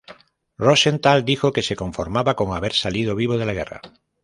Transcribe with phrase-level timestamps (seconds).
[0.57, 3.81] Rosenthal dijo que se conformaba con haber salido vivo de la guerra.